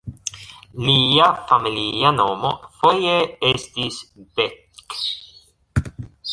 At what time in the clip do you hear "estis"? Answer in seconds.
3.53-4.01